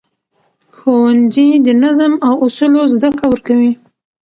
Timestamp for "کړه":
3.17-3.25